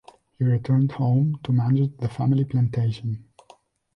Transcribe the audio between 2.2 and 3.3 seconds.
plantation.